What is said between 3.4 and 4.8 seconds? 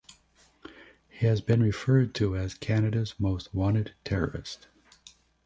wanted terrorist".